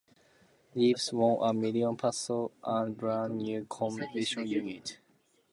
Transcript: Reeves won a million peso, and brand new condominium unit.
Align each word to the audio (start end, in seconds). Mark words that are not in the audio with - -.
Reeves 0.73 1.13
won 1.13 1.47
a 1.47 1.53
million 1.53 1.95
peso, 1.95 2.49
and 2.63 2.97
brand 2.97 3.37
new 3.37 3.65
condominium 3.65 4.47
unit. 4.47 4.97